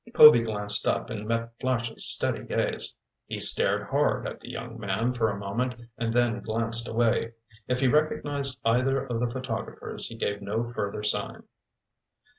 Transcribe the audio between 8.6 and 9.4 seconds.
either of the